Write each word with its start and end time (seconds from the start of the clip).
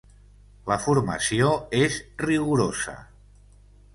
La 0.71 0.77
formació 0.85 1.51
és 1.81 1.99
rigorosa. 2.25 2.95